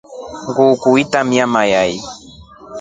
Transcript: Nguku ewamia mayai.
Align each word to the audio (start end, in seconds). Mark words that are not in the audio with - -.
Nguku 0.49 0.87
ewamia 1.01 1.45
mayai. 1.53 1.97